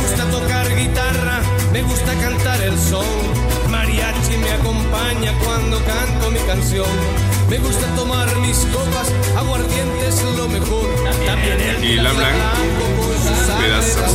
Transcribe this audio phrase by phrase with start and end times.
[0.00, 1.40] gusta tocar guitarra,
[1.72, 3.06] me gusta cantar el son.
[3.70, 6.88] Mariachi me acompaña cuando canto mi canción.
[7.48, 10.86] Me gusta tomar mis copas, aguardiente es lo mejor.
[11.26, 14.06] También el Y la blanca, con su me.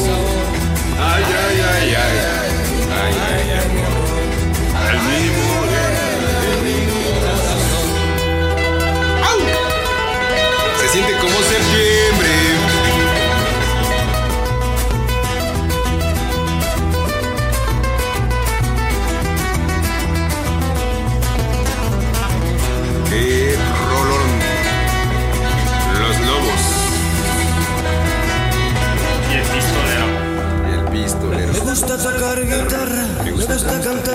[1.00, 2.54] Ay, ay, ay, ay.
[3.02, 3.93] Ay, ay, ay.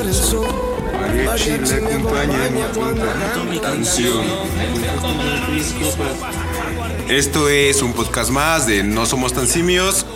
[0.00, 0.46] El sol.
[0.92, 4.24] Mariachi me acompaña canto mi canción.
[7.08, 10.06] Esto es un podcast más de No Somos Tan Simios.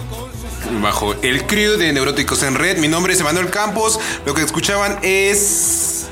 [0.81, 2.79] Bajo el crew de Neuróticos en Red.
[2.79, 3.99] Mi nombre es Emanuel Campos.
[4.25, 6.07] Lo que escuchaban es.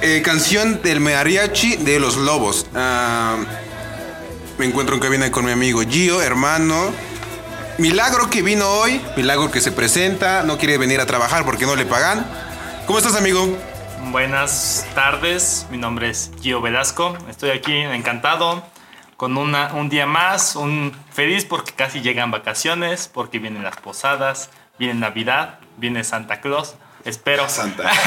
[0.00, 2.66] eh, canción del mariachi de los lobos.
[2.74, 3.36] Ah,
[4.58, 6.92] me encuentro en cabina con mi amigo Gio, hermano.
[7.78, 9.00] Milagro que vino hoy.
[9.16, 10.42] Milagro que se presenta.
[10.42, 12.26] No quiere venir a trabajar porque no le pagan.
[12.86, 13.48] ¿Cómo estás, amigo?
[14.10, 17.16] Buenas tardes, mi nombre es Gio Velasco.
[17.30, 18.62] Estoy aquí encantado
[19.16, 24.50] con una, un día más, un feliz porque casi llegan vacaciones, porque vienen las posadas,
[24.78, 26.74] viene Navidad, viene Santa Claus.
[27.06, 27.48] Espero.
[27.48, 27.90] Santa.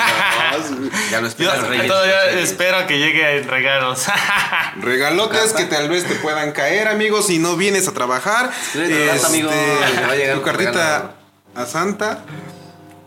[1.11, 4.05] Ya lo todavía espero que lleguen regalos.
[4.81, 8.51] Regalotes que tal vez te puedan caer, amigo, si no vienes a trabajar.
[8.75, 11.13] Este, tu carta, amigo, te va a llegar tu tu cartita regalo.
[11.55, 12.23] a Santa.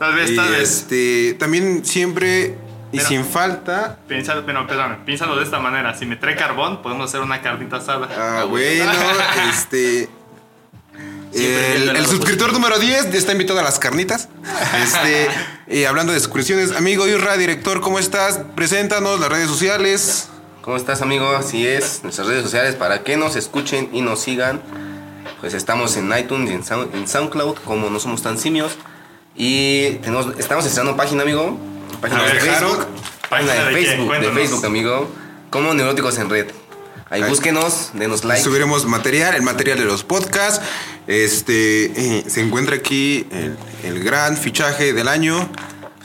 [0.00, 0.62] Tal vez, Y tal vez.
[0.68, 2.56] este, también siempre
[2.90, 3.98] y Pero- sin falta.
[4.08, 5.96] Piénsalo, pero, perdón, piénsalo de esta manera.
[5.96, 8.08] Si me trae carbón, podemos hacer una carnita asada.
[8.18, 8.90] Ah, bueno,
[9.48, 10.08] este.
[11.32, 14.28] El, suscriptor número 10 está invitado a las carnitas.
[14.82, 15.28] Este,
[15.68, 18.40] y hablando de suscripciones, amigo Irra, director, ¿cómo estás?
[18.56, 20.28] Preséntanos las redes sociales.
[20.62, 21.28] ¿Cómo estás, amigo?
[21.36, 24.60] Así es, nuestras redes sociales para que nos escuchen y nos sigan.
[25.40, 28.72] Pues estamos en iTunes y en, Sound- en SoundCloud, como no somos tan simios.
[29.36, 31.58] Y tenemos, estamos estrenando página, amigo.
[32.00, 32.86] Página A de Facebook.
[33.28, 33.72] Página de.
[33.72, 34.32] Facebook, de.
[34.32, 35.10] Facebook, amigo.
[35.50, 36.46] Como Neuróticos en Red.
[37.08, 37.28] Ahí Ahí.
[37.28, 38.42] búsquenos, denos like.
[38.42, 40.64] Subiremos material, el material de los podcasts.
[41.08, 45.50] Este eh, se encuentra aquí el, el gran fichaje del año,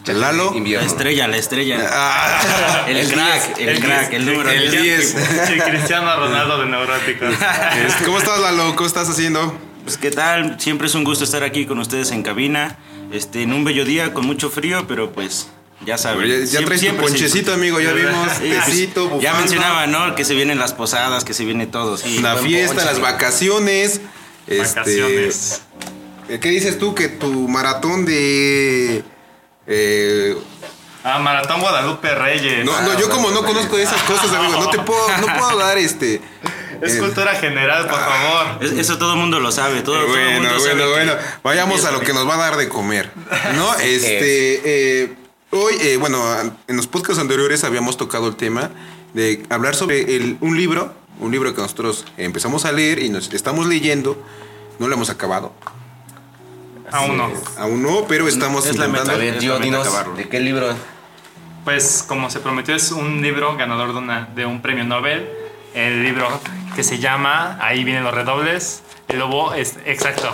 [0.08, 0.54] el Lalo.
[0.54, 1.80] La estrella, la estrella.
[1.92, 4.84] Ah, El, crack, el, crack, el número el 10.
[5.16, 5.50] 10.
[5.50, 7.30] El Cristiano Ronaldo de Neuróticos.
[7.88, 8.76] este, ¿Cómo estás, Lalo?
[8.76, 9.58] ¿Cómo estás haciendo?
[9.84, 12.78] Pues qué tal, siempre es un gusto estar aquí con ustedes en cabina.
[13.12, 15.48] Este, en un bello día con mucho frío, pero pues
[15.86, 16.28] ya saben.
[16.28, 17.80] Ya, ya siempre- traes tu siempre ponchecito, amigo.
[17.80, 20.16] Ya vimos pues, tecito, ya mencionaba, ¿no?
[20.16, 21.98] Que se vienen las posadas, que se viene todo.
[21.98, 22.20] Sí.
[22.20, 22.86] La fiesta, ponche.
[22.90, 24.02] las vacaciones.
[24.48, 25.62] Este, Vacaciones.
[26.28, 29.04] ¿Qué dices tú que tu maratón de...
[29.68, 30.36] eh,
[31.04, 32.66] Ah, Maratón Guadalupe Reyes.
[32.66, 35.78] no, no, yo como no conozco esas cosas, amigo, no te puedo, no puedo dar
[35.78, 36.20] este...
[36.82, 38.64] Es cultura general, por favor.
[38.64, 39.82] Es- Eso todo el mundo lo sabe.
[39.82, 41.14] Todo, todo el Bueno, mundo bueno, sabe que- bueno.
[41.44, 43.12] Vayamos a lo que nos va a dar de comer.
[43.56, 43.74] ¿No?
[43.80, 44.62] Este.
[45.04, 45.16] eh,
[45.52, 46.24] hoy, eh, bueno,
[46.68, 48.72] en los podcasts anteriores habíamos tocado el tema
[49.14, 50.94] de hablar sobre el- un libro.
[51.20, 54.22] Un libro que nosotros empezamos a leer y nos estamos leyendo.
[54.80, 55.54] No lo hemos acabado.
[56.92, 57.32] Aún no.
[57.58, 58.86] Aún no, pero estamos Es la.
[58.86, 59.88] A ver, Gio, dinos.
[60.18, 60.74] ¿de qué libro?
[61.64, 65.28] Pues como se prometió es un libro ganador de, una, de un premio Nobel.
[65.76, 66.28] El libro
[66.76, 70.32] que se llama, ahí vienen los redobles, El lobo, es, exacto,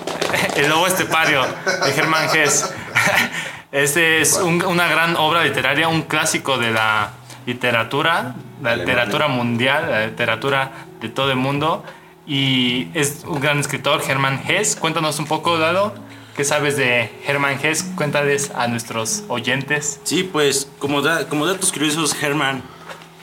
[0.56, 1.42] El lobo estepario
[1.84, 2.72] de Germán Hesse.
[3.72, 7.10] Este es un- una gran obra literaria, un clásico de la
[7.46, 11.84] literatura, la literatura mundial, la literatura de todo el mundo.
[12.26, 14.76] Y es un gran escritor, Germán Hesse.
[14.76, 15.92] Cuéntanos un poco, Lalo,
[16.36, 17.84] ¿qué sabes de Germán Hesse?
[17.96, 20.00] Cuéntales a nuestros oyentes.
[20.04, 22.62] Sí, pues como, da- como datos curiosos, Hermann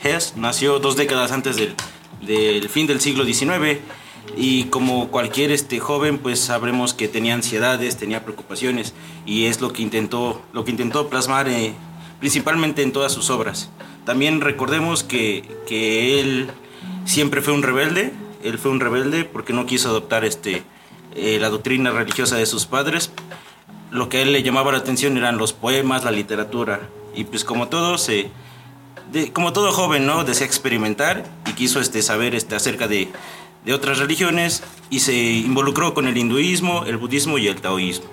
[0.04, 1.76] Hesse nació dos décadas antes del,
[2.22, 3.80] del fin del siglo XIX
[4.38, 8.94] y como cualquier este joven, pues sabremos que tenía ansiedades, tenía preocupaciones
[9.26, 11.74] y es lo que intentó, lo que intentó plasmar eh,
[12.20, 13.70] principalmente en todas sus obras.
[14.06, 16.50] También recordemos que, que él
[17.06, 18.14] siempre fue un rebelde,
[18.44, 20.64] él fue un rebelde porque no quiso adoptar este,
[21.16, 23.12] eh, la doctrina religiosa de sus padres,
[23.92, 26.90] lo que a él le llamaba la atención eran los poemas, la literatura.
[27.16, 28.32] Y pues como todo, se,
[29.14, 30.24] de- como todo joven, ¿no?
[30.26, 33.08] Desea experimentar y quiso este, saber este, acerca de,
[33.64, 38.06] de otras religiones y se involucró con el hinduismo, el budismo y el taoísmo.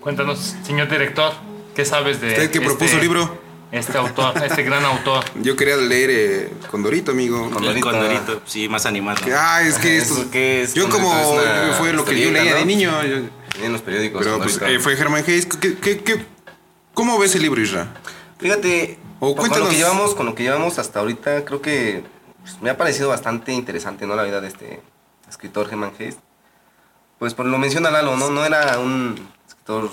[0.00, 1.32] Cuéntanos, señor director,
[1.74, 3.48] ¿qué sabes de Usted que propuso el libro.
[3.70, 5.22] Este autor, este gran autor.
[5.42, 7.50] Yo quería leer eh, Condorito, amigo.
[7.50, 7.86] Condorito.
[7.90, 9.20] Condorito, sí, más animado.
[9.36, 10.30] Ah, es que ¿Eso esto.
[10.38, 10.72] es?
[10.74, 12.66] Yo como es fue lo que yo leía de ¿no?
[12.66, 13.04] niño.
[13.04, 13.28] yo-
[13.62, 14.22] En los periódicos.
[14.24, 15.44] pero pues eh, fue Germán Hayes.
[15.44, 16.24] ¿Qué, qué, qué-
[16.94, 17.88] cómo ves el libro, Isra?
[18.38, 22.04] Fíjate, O con lo que llevamos, con lo que llevamos hasta ahorita, creo que
[22.40, 24.14] pues, me ha parecido bastante interesante, ¿no?
[24.14, 24.80] La vida de este
[25.28, 26.18] escritor Germán Hayes.
[27.18, 28.30] Pues por lo menciona Lalo, ¿no?
[28.30, 29.90] No era un escritor,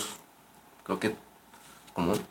[0.84, 1.16] creo que
[1.94, 2.22] común.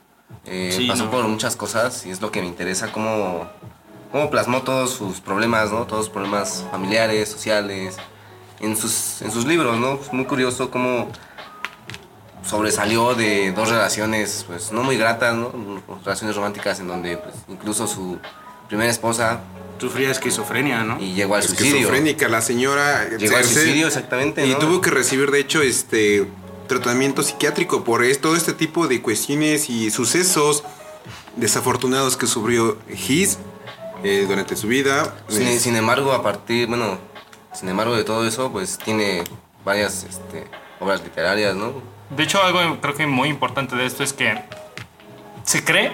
[0.46, 1.10] Eh, Sí, pasó no.
[1.10, 3.48] por muchas cosas y es lo que me interesa, cómo,
[4.12, 5.84] cómo plasmó todos sus problemas, ¿no?
[5.86, 7.96] Todos sus problemas familiares, sociales,
[8.60, 9.94] en sus, en sus libros, ¿no?
[9.94, 11.08] Es muy curioso cómo
[12.46, 15.52] sobresalió de dos relaciones, pues no muy gratas, ¿no?
[16.04, 18.18] Relaciones románticas en donde pues, incluso su
[18.68, 19.40] primera esposa
[19.78, 20.98] Sufría esquizofrenia, ¿no?
[20.98, 21.72] y llegó al suicidio.
[21.72, 23.06] Esquizofrénica, la señora.
[23.18, 24.58] Llegó al suicidio, exactamente, Y ¿no?
[24.58, 26.26] tuvo que recibir, de hecho, este
[26.68, 30.64] tratamiento psiquiátrico por todo este tipo de cuestiones y sucesos
[31.36, 33.38] desafortunados que sufrió His
[34.04, 35.14] eh, durante su vida.
[35.28, 36.98] Sin, sin embargo, a partir, bueno,
[37.52, 39.24] sin embargo de todo eso, pues tiene
[39.66, 40.46] varias este,
[40.80, 41.93] obras literarias, ¿no?
[42.10, 44.38] De hecho, algo creo que muy importante de esto es que
[45.44, 45.92] se cree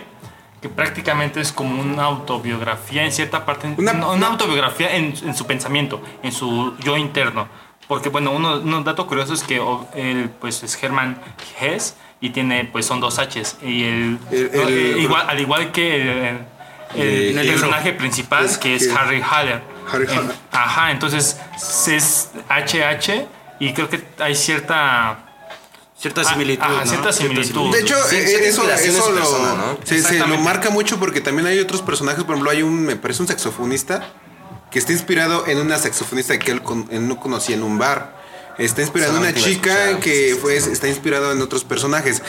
[0.61, 5.35] que prácticamente es como una autobiografía en cierta parte, Una- una, una autobiografía en, en
[5.35, 7.49] su pensamiento, en su yo interno.
[7.89, 9.61] Porque bueno, uno, un dato curioso es que
[9.95, 11.19] él pues es Hermann
[11.61, 15.41] Hesse y tiene pues son dos H's y el, El- no, el- eh, igual, al
[15.41, 15.97] igual que
[16.29, 16.39] el,
[16.97, 19.62] Eh, el el personaje principal es que es que- Harry Haller.
[19.93, 20.35] Harry Haller.
[20.53, 21.41] Ajá, entonces
[21.89, 23.27] es HH
[23.61, 25.19] y creo que hay cierta
[26.00, 26.62] Cierta Ah, similitud.
[26.64, 26.91] ajá, ¿no?
[26.91, 27.73] cierta similitud.
[27.73, 29.79] De hecho, Sí, eh, cierta eso, eso lo, persona, ¿no?
[29.85, 32.25] se, se lo marca mucho porque también hay otros personajes.
[32.25, 34.11] Por ejemplo, hay un, me parece un saxofonista
[34.70, 38.19] que está inspirado en una saxofonista que él, con- él no conocía en un bar.
[38.56, 42.23] Está inspirado en una chica que sí, sí, fue, está inspirado en otros personajes.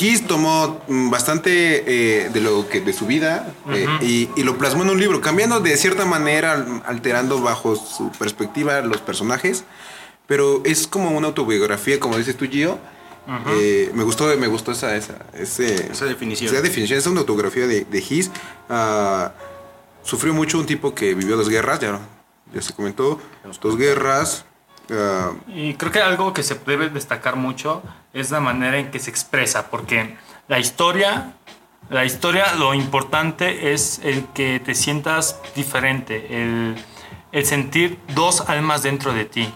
[0.00, 1.84] His tomó mm, bastante
[2.24, 5.20] eh, de lo que de su vida eh, y, y lo plasmó en un libro,
[5.20, 9.64] cambiando de cierta manera, alterando bajo su perspectiva los personajes.
[10.26, 12.78] Pero es como una autobiografía, como dices tú, Gio.
[13.48, 16.52] Eh, me gustó, me gustó esa, esa, ese- Esa definición.
[16.52, 18.30] Esa definición, es una autografía de, de His.
[18.68, 19.32] Ah,
[20.02, 22.00] sufrió mucho un tipo que vivió dos guerras, ya,
[22.52, 23.18] ya se comentó.
[23.62, 24.44] Dos guerras.
[24.90, 27.82] ah, Y creo que algo que se debe destacar mucho
[28.12, 30.16] es la manera en que se expresa, porque
[30.48, 31.32] la historia,
[31.88, 36.76] la historia, lo importante es el que te sientas diferente, el,
[37.32, 39.52] el sentir dos almas dentro de ti.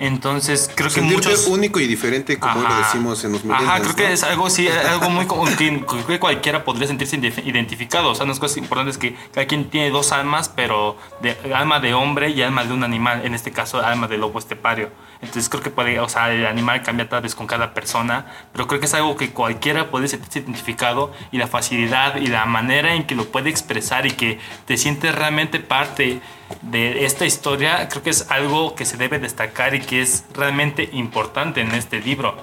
[0.00, 2.78] Entonces creo que muchos único y diferente, como lo Ajá.
[2.86, 6.06] decimos en los Ajá, millennials, creo que es algo sí, algo muy común que, creo
[6.06, 8.08] que cualquiera podría sentirse ident- identificado.
[8.10, 11.92] O sea, unas cosas importantes que cada quien tiene dos almas, pero de, alma de
[11.92, 13.20] hombre y alma de un animal.
[13.26, 14.88] En este caso, alma de lobo estepario.
[15.22, 18.66] Entonces creo que puede, o sea, el animal cambia tal vez con cada persona, pero
[18.66, 22.94] creo que es algo que cualquiera puede sentirse identificado y la facilidad y la manera
[22.94, 26.22] en que lo puede expresar y que te sientes realmente parte
[26.62, 30.88] de esta historia, creo que es algo que se debe destacar y que es realmente
[30.92, 32.36] importante en este libro.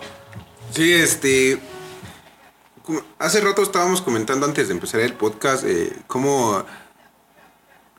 [0.72, 1.60] Sí, este.
[3.20, 6.64] Hace rato estábamos comentando antes de empezar el podcast eh, cómo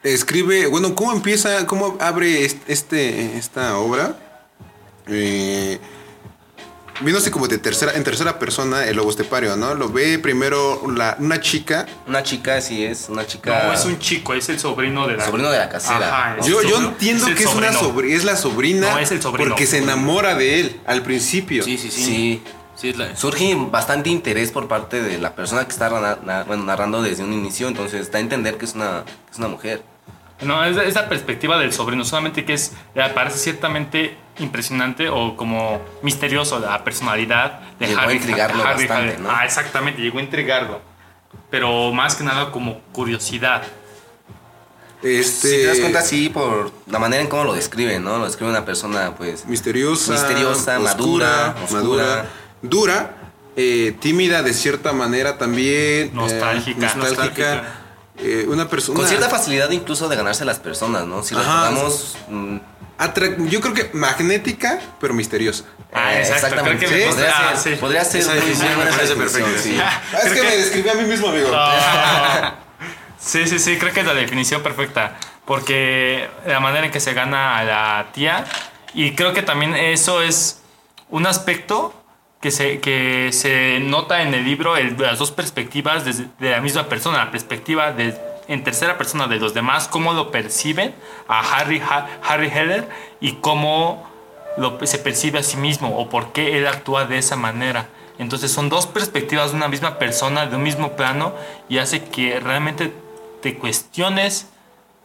[0.02, 4.16] escribe, bueno, cómo empieza, cómo abre est- este, esta obra.
[5.08, 5.78] Eh,
[7.00, 9.74] viéndose como de tercera, en tercera persona el lobo estepario, ¿no?
[9.74, 11.86] Lo ve primero la, una chica.
[12.06, 13.66] Una chica, sí es, una chica...
[13.68, 15.24] No, es un chico, es el sobrino de la.
[15.24, 16.08] Sobrino de la casera.
[16.32, 18.90] Ajá, Yo, yo entiendo que es una sobri- es la sobrina.
[18.92, 19.48] No, es el sobrino.
[19.50, 21.62] Porque se enamora de él al principio.
[21.62, 22.04] Sí, sí, sí.
[22.04, 22.42] Sí.
[22.74, 26.44] Sí, es la- Surge bastante interés por parte de la persona que está na- na-
[26.44, 29.48] bueno, narrando desde un inicio, entonces da a entender que es una, que es una
[29.48, 29.82] mujer.
[30.42, 35.36] No, es es la perspectiva del sobrino, solamente que es, le parece ciertamente impresionante o
[35.36, 38.16] como misterioso la personalidad de Llegó a Harry.
[38.16, 39.18] intrigarlo Harry bastante.
[39.28, 40.80] Ah, exactamente, llegó a intrigarlo.
[41.50, 43.62] Pero más que nada como curiosidad.
[45.02, 48.18] Este, Si te das cuenta, sí, por la manera en cómo lo describe, ¿no?
[48.18, 49.46] Lo describe una persona, pues...
[49.46, 51.80] misteriosa, Misteriosa, madura, oscura.
[51.80, 52.26] madura,
[52.62, 53.16] dura,
[53.56, 56.80] eh, tímida de cierta manera también, eh, Nostálgica.
[56.96, 57.77] nostálgica,
[58.20, 61.22] eh, una persona Con cierta facilidad incluso de ganarse a las personas, ¿no?
[61.22, 62.16] Si recordamos...
[62.28, 62.56] mm,
[63.48, 65.64] yo creo que magnética, pero misteriosa.
[65.92, 66.86] Ah, eh, exacto, exactamente.
[66.86, 67.80] creo que me podría, ser, sí.
[67.80, 69.62] podría ser Esa muy definición buena me parece definición, perfecta.
[69.62, 70.16] sí.
[70.16, 71.48] Ah, es que me describí a mí mismo, amigo.
[71.52, 72.56] Ah.
[73.20, 75.16] Sí, sí, sí, creo que es la definición perfecta.
[75.44, 78.44] Porque la manera en que se gana a la tía.
[78.94, 80.60] Y creo que también eso es
[81.08, 81.94] un aspecto
[82.40, 86.60] que se, que se nota en el libro, el- las dos perspectivas desde- de la
[86.60, 87.18] misma persona.
[87.18, 88.14] La perspectiva de
[88.48, 90.94] en tercera persona de los demás, cómo lo perciben
[91.28, 92.88] a Harry, Ha- Harry Heller
[93.20, 94.08] y cómo
[94.56, 97.88] lo, se percibe a sí mismo o por qué él actúa de esa manera.
[98.18, 101.34] Entonces son dos perspectivas de una misma persona, de un mismo plano
[101.68, 102.92] y hace que realmente
[103.42, 104.48] te cuestiones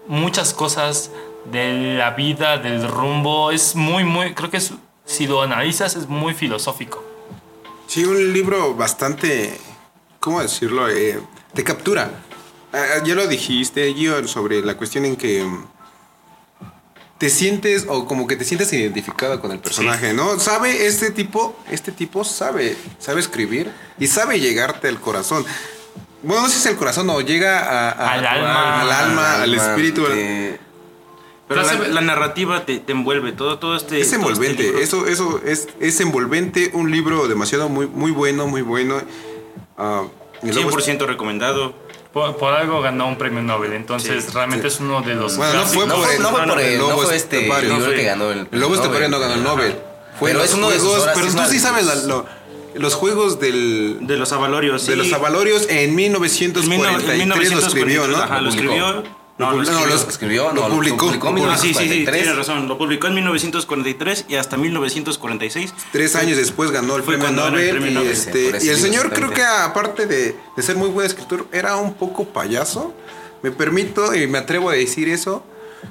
[0.07, 1.11] muchas cosas
[1.45, 3.51] de la vida, del rumbo.
[3.51, 4.73] Es muy, muy, creo que es-
[5.05, 7.03] si lo analizas es muy filosófico.
[7.87, 9.59] Sí, un libro bastante,
[10.19, 10.89] ¿cómo decirlo?
[10.89, 11.19] Eh,
[11.53, 12.09] te captura.
[12.71, 15.65] Ah, ya lo dijiste, Gio, sobre la cuestión en que mm,
[17.19, 20.39] te sientes o como que te sientes identificado con el personaje, ¿no?
[20.39, 25.45] Sabe este tipo, este tipo sabe, sabe escribir y sabe llegarte al corazón.
[26.23, 28.81] Bueno, no sé si es el corazón o llega a- a- Al alma.
[28.81, 30.05] al alma, al Alma, espíritu.
[31.53, 33.97] Pero la, la narrativa te, te envuelve, todo, todo este...
[33.99, 34.79] Es este envolvente, libro.
[34.79, 39.01] eso, eso es, es envolvente, un libro demasiado muy, muy bueno, muy bueno.
[39.77, 40.03] Ah,
[40.41, 41.73] y luego- 100% recomendado.
[42.13, 44.75] Por, por algo ganó un premio Nobel, entonces Sí, realmente sí.
[44.75, 45.87] es uno de los Bueno, no fue.
[45.87, 48.03] No por fue, el- no fue por el, no Lobo fue este No fue- que
[48.03, 49.75] ganó el Lobo Estepario no ganó el Nobel.
[50.19, 52.25] Fue Pero los es uno de sus juegos, obras, pero tú sí sabes la- lo-
[52.75, 54.97] los juegos del, De los avalorios, de sí.
[54.97, 58.17] los avalorios en En 1943 lo escribió, ¿no?
[58.17, 59.03] Ajá, lo escribió.
[59.37, 59.71] No, Lo lo publicó.
[59.73, 59.95] No, escribió.
[59.95, 61.05] los- escribió, lo no, lo publicó.
[61.07, 62.21] publicó en Lo Ah, sí, sí, sí, 1943.
[62.23, 62.67] tiene razón.
[62.67, 65.73] Lo publicó en 1943 y hasta 1946.
[65.91, 67.71] Tres años después ganó el Fue premio cuando ganó el Nobel.
[67.71, 71.07] premio y, Nobel, este, y el señor creo que aparte de, de ser muy buen
[71.07, 72.93] escritor, era un poco payaso.
[73.41, 75.43] Me permito y me atrevo a decir eso.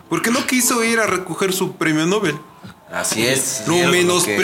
[0.08, 2.38] Porque no quiso ir a recoger su premio Nobel.
[2.92, 3.64] Así es.
[3.66, 4.36] Lo que-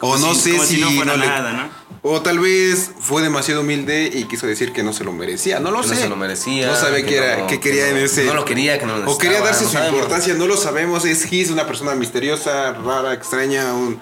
[0.00, 1.80] O no si- sé como si, si no fuera le- nada, ¿no?
[2.02, 5.60] O tal vez fue demasiado humilde y quiso decir que no se lo merecía.
[5.60, 5.94] No lo Que sé.
[5.96, 8.04] no se lo merecía, No sabe que qué era, no- qué que quería no- en
[8.04, 8.24] ese.
[8.24, 9.94] no lo quería, que no lo O quería darse su sabemos.
[9.94, 10.32] importancia.
[10.34, 11.04] No lo sabemos.
[11.04, 14.00] Es His, una persona misteriosa, rara, extraña, un,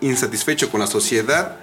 [0.00, 1.56] insatisfecho con la sociedad.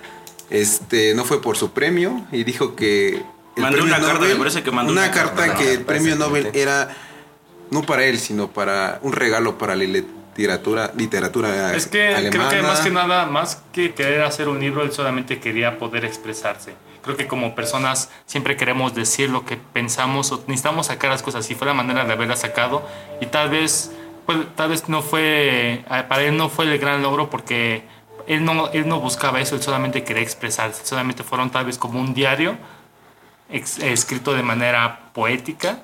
[0.49, 3.21] Este, no fue por su premio y dijo que.
[3.57, 5.59] el Mandó una carta, me parece que mandó una una carta carta.
[5.59, 6.95] que el premio Nobel era
[7.71, 9.83] no para él, sino para un regalo para la
[10.35, 14.83] literatura, literatura Es que creo que más que nada, más que querer hacer un libro,
[14.83, 16.73] él solamente quería poder expresarse.
[17.03, 21.49] Creo que como personas siempre queremos decir lo que pensamos o necesitamos sacar las cosas.
[21.51, 22.81] Y fue la manera de haberla sacado.
[23.21, 23.91] Y tal vez,
[24.25, 27.83] pues, tal vez no fue, eh, para él no fue el gran logro porque
[28.27, 30.83] él no, él no buscaba eso, él solamente quería expresarse.
[30.83, 32.57] Solamente fueron tal vez como un diario
[33.51, 35.83] ex- escrito de manera poética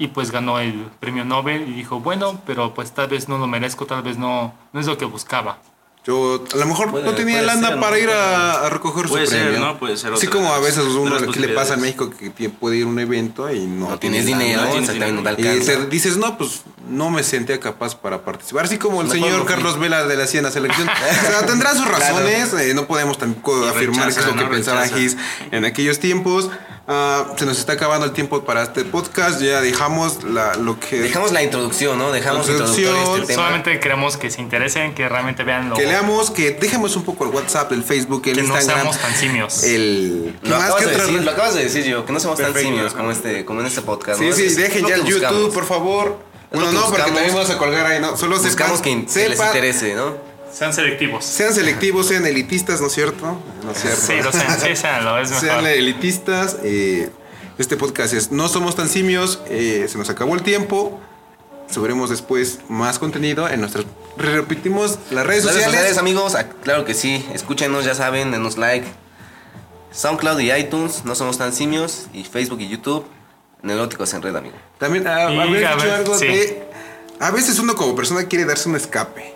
[0.00, 3.46] y pues ganó el premio Nobel y dijo, bueno, pero pues tal vez no lo
[3.46, 5.58] merezco, tal vez no, no es lo que buscaba.
[6.06, 7.82] Yo a lo mejor Puede- no tenía lana ser, ¿no?
[7.82, 9.60] para ir a, a recoger Puede su ser, premio.
[9.60, 9.78] ¿no?
[9.78, 11.78] Puede ser Así otra como a veces uno las que le pasa posibilidades.
[12.10, 15.12] México que puede ir a un evento y no, No tiene tienes dinero, no tienes
[15.12, 18.64] no te Y te dices, no, pues no me sentía capaz para participar.
[18.64, 19.44] Así como el Mejor señor no.
[19.44, 20.88] Carlos Vela de la CIA en la selección.
[21.28, 21.98] o sea, tendrá sus Claro.
[21.98, 22.54] razones.
[22.54, 24.50] eh, no podemos tampoco Y afirmar rechaza, que es lo que ¿no?
[24.50, 24.88] pensaba.
[24.88, 25.18] Gis
[25.50, 26.48] en aquellos tiempos.
[26.88, 29.40] Ah, se nos está acabando el tiempo para este podcast.
[29.40, 30.98] Ya dejamos la, lo que...
[31.00, 32.10] Dejamos la introducción, ¿no?
[32.10, 33.42] Dejamos Introducción, introductorio este tema.
[33.46, 37.24] Solamente queremos que se interesen, que realmente vean lo que leamos, que dejemos un poco
[37.24, 38.78] el WhatsApp, el Facebook, el que no Instagram.
[38.92, 39.62] seamos tan simios.
[39.62, 40.36] el...
[40.42, 40.64] ¿qué Lo más?
[40.64, 41.24] acabas, ¿Qué de otra decir, red?
[41.24, 43.82] lo acabas de decir yo, que no somos tan simios como, este, como en este
[43.82, 44.18] podcast.
[44.18, 44.32] Sí, ¿no?
[44.34, 46.18] sí, Es- dejen ya el YouTube, por favor.
[46.52, 48.16] Bueno, no, porque también vamos a colgar ahí, ¿no?
[48.16, 50.29] Solo Buscamos sepan, que, que les interese, ¿no?
[50.52, 51.24] Sean selectivos.
[51.24, 53.40] sean selectivos, sean elitistas, ¿no es cierto?
[53.64, 54.00] ¿No es cierto?
[54.00, 55.44] Sí, lo sean, sí, seanlo, es mejor.
[55.48, 56.56] Sean elitistas.
[56.62, 57.10] eh,
[57.58, 59.40] este podcast es No Somos Tan Simios.
[59.48, 60.98] eh, se nos acabó el tiempo.
[61.70, 63.84] Subiremos después más contenido en nuestras.
[64.16, 65.64] Repetimos las redes Redes sociales.
[65.66, 67.24] sociales, amigos, ah, claro que sí.
[67.32, 68.86] Escúchenos, ya saben, denos like.
[69.92, 72.06] SoundCloud y iTunes, no somos tan simios.
[72.12, 73.04] Y Facebook y YouTube,
[73.62, 74.56] Neuróticos en Red, amigo.
[74.78, 76.26] También ah, dicho algo sí.
[76.26, 76.62] de.
[77.20, 79.34] A veces uno como persona quiere darse un escape.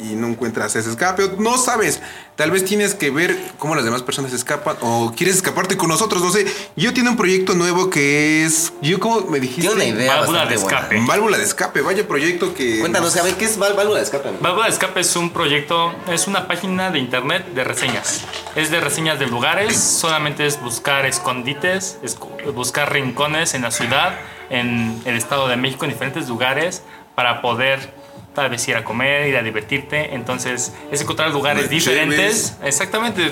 [0.00, 1.22] Y no encuentras ese escape.
[1.24, 2.00] o No sabes.
[2.36, 4.76] Tal vez tienes que ver cómo las demás personas escapan.
[4.80, 6.20] O quieres escaparte con nosotros.
[6.20, 6.46] No sé.
[6.74, 8.72] Yo tiene un proyecto nuevo que es.
[8.82, 9.62] Yo como me dijiste.
[9.62, 10.78] Tiene una idea Válvula de buena.
[10.78, 11.04] escape.
[11.06, 11.80] Válvula de escape.
[11.80, 12.80] Vaya proyecto que.
[12.80, 14.28] Cuéntanos, a ver, ¿qué es válvula de escape?
[14.28, 14.42] amigo?
[14.42, 18.22] Válvula de Escape es un proyecto, es una página de internet de reseñas.
[18.56, 22.18] Es de reseñas de lugares, solamente es buscar escondites, es
[22.52, 24.18] buscar rincones en la ciudad,
[24.50, 26.82] en el Estado de México, en diferentes lugares,
[27.14, 27.94] para poder
[28.34, 30.14] tal vez ir a comer, ir a divertirte.
[30.14, 32.16] Entonces, es encontrar lugares Las diferentes.
[32.18, 33.30] cheves, Exactamente,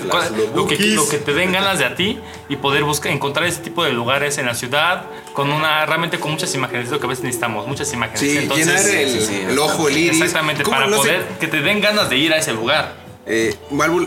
[0.55, 2.19] lo que, lo que te den ganas de a ti
[2.49, 6.31] y poder buscar, encontrar ese tipo de lugares en la ciudad con una, realmente con
[6.31, 8.19] muchas imágenes, es lo que a veces necesitamos, muchas imágenes.
[8.21, 10.21] Sí, Entonces, llenar el, sí, sí, el ojo, el iris.
[10.21, 11.09] Exactamente, para No sé.
[11.09, 13.03] poder que te den ganas de ir a ese lugar.
[13.25, 13.55] Eh,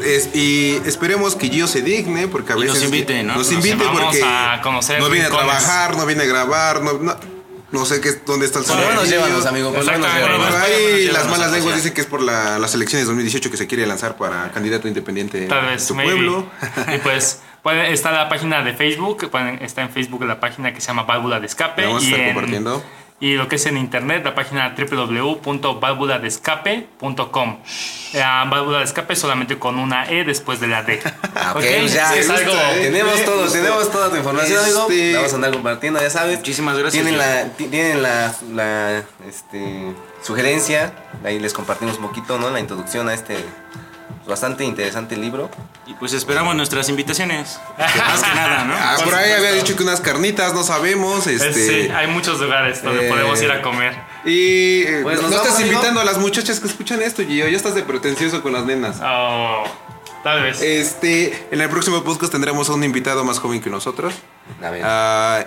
[0.05, 2.75] es- y esperemos que Gio se digne, porque a Y veces.
[2.76, 3.35] nos invite, ¿no?
[3.37, 4.23] Nos Nos invite vamos porque.
[4.23, 7.17] a conocer no viene a trabajar, no viene a grabar, no, no,
[7.73, 9.12] no sé qué, dónde está el Por lo menos Gio.
[9.12, 9.73] llévanos, amigo.
[9.73, 10.38] Por lo menos Exactamente.
[10.49, 10.62] llévanos.
[10.62, 13.66] Ahí nos las malas lenguas dicen que es por la- las elecciones 2018 que se
[13.66, 16.12] quiere lanzar para candidato independiente Tal vez, su maybe.
[16.12, 16.46] pueblo.
[16.94, 20.80] y pues, Pueden, está la página de Facebook, pueden, está en Facebook la página que
[20.80, 21.82] se llama Válvula de Escape.
[21.82, 22.85] La vamos a y, estar en- compartiendo.
[23.18, 27.58] Y lo que es en internet, la página www.válvuladescape.com.
[28.12, 31.00] La válvula de escape solamente con una E después de la D.
[31.35, 31.64] Ah, ok, ¿Ok?
[31.80, 32.14] pues ya.
[32.16, 34.64] Es algo- tenemos todo, tenemos toda tu información.
[34.66, 36.38] Este- La vamos a andar compartiendo, ya sabes.
[36.38, 39.92] Muchísimas gracias, Tienen la, ti- tienen la, la, este,
[40.23, 40.92] sugerencia,
[41.25, 42.49] ahí les compartimos un poquito, ¿no?
[42.50, 43.37] La introducción a este
[44.26, 45.50] bastante interesante libro.
[45.87, 47.59] Y pues esperamos nuestras invitaciones.
[47.78, 48.75] Más que nada, ¿no?
[48.76, 51.26] Ah, por ahí había dicho que unas carnitas, no sabemos.
[51.26, 53.95] Es- Este, sí, hay muchos lugares donde eh, podemos ir a comer.
[54.25, 57.49] Y eh, Pues, no ¿nos estás invitando a las muchachas que escuchan esto, Gio.
[57.49, 58.97] Ya estás de pretencioso con las nenas.
[59.02, 59.64] Oh,
[60.26, 60.61] tal vez.
[60.61, 64.12] Este, en el próximo podcast tendremos a un invitado más joven que nosotros.
[64.62, 64.83] A ver.
[64.85, 65.45] Ah,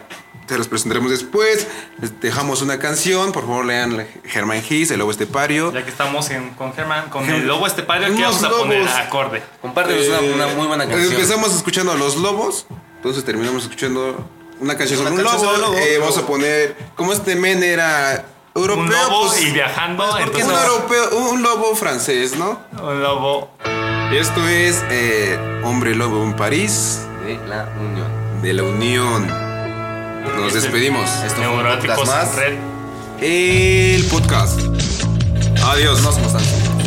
[0.47, 1.67] te los presentaremos después.
[1.99, 3.33] Les dejamos una canción.
[3.33, 5.73] Por favor, lean Germán Gis, El Lobo Estepario.
[5.73, 8.79] ya que estamos en- con Germán, con el lobo estepario, ¿qué Unos vamos a poner
[8.79, 8.95] lobos.
[8.95, 9.43] acorde?
[9.61, 11.11] Compártenos una, una muy buena canción.
[11.11, 12.65] Empezamos escuchando a Los Lobos.
[12.95, 14.25] Entonces terminamos escuchando
[14.61, 15.55] una canción Una sobre un canción lobo.
[15.57, 15.87] sobre un lobo.
[15.87, 20.21] Eh, vamos a poner, como este men era europeo, un lobo pues, y viajando, un
[20.21, 22.59] entonces europeo, un lobo francés, ¿no?
[22.81, 23.51] un lobo
[24.11, 28.41] Esto es eh, Hombre Lobo en París De la Unión.
[28.41, 29.27] de la Unión.
[30.35, 31.09] Nos Este- despedimos.
[31.25, 32.35] Esto fue un neuróticos podcast más.
[32.35, 32.57] red.
[33.21, 34.59] El podcast.
[35.63, 36.01] Adiós.
[36.01, 36.78] No somos tan.